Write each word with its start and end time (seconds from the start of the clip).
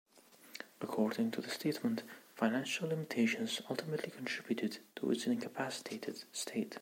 According 0.81 1.29
to 1.29 1.41
the 1.41 1.49
statement, 1.51 2.01
"financial 2.33 2.89
limitations 2.89 3.61
ultimately 3.69 4.09
contributed 4.09 4.79
to 4.95 5.11
its 5.11 5.27
incapacitated 5.27 6.23
state". 6.35 6.69